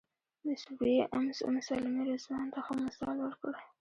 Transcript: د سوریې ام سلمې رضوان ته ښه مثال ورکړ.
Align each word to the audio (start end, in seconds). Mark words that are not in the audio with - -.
د 0.45 0.47
سوریې 0.63 1.03
ام 1.17 1.25
سلمې 1.69 2.03
رضوان 2.09 2.45
ته 2.53 2.59
ښه 2.65 2.73
مثال 2.85 3.15
ورکړ. 3.21 3.53